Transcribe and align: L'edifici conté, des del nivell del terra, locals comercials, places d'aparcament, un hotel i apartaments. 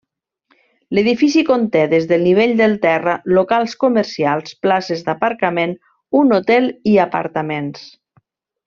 L'edifici 0.97 1.43
conté, 1.49 1.83
des 1.91 2.07
del 2.13 2.25
nivell 2.29 2.55
del 2.63 2.73
terra, 2.87 3.13
locals 3.39 3.77
comercials, 3.85 4.57
places 4.65 5.07
d'aparcament, 5.11 5.77
un 6.23 6.39
hotel 6.41 6.73
i 6.95 7.01
apartaments. 7.09 7.87